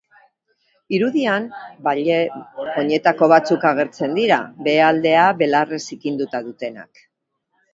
[0.99, 1.43] Irudian,
[1.87, 7.07] ballet-oinetako batzuk agertzen dira, behealdea belarrez zikinduta dutenak.